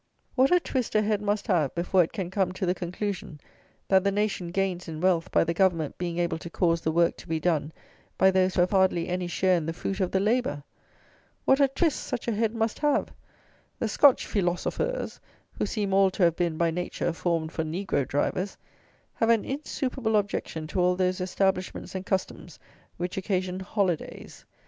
[0.33, 3.39] What a twist a head must have before it can come to the conclusion
[3.87, 7.17] that the nation gains in wealth by the government being able to cause the work
[7.17, 7.71] to be done
[8.17, 10.63] by those who have hardly any share in the fruit of the labour!
[11.45, 13.13] What a twist such a head must have!
[13.77, 15.19] The Scotch feelosofers,
[15.51, 18.57] who seem all to have been, by nature, formed for negro drivers,
[19.13, 22.57] have an insuperable objection to all those establishments and customs
[22.97, 24.45] which occasion holidays.